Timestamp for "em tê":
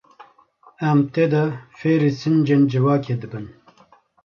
0.89-1.25